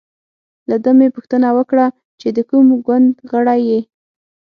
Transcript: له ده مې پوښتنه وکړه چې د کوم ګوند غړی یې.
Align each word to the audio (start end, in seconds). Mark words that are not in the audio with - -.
له 0.69 0.75
ده 0.83 0.91
مې 0.97 1.07
پوښتنه 1.15 1.47
وکړه 1.57 1.85
چې 2.19 2.27
د 2.35 2.37
کوم 2.49 2.65
ګوند 2.85 3.09
غړی 3.31 3.59
یې. 3.69 3.79